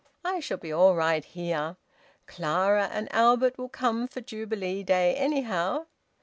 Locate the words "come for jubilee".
3.69-4.81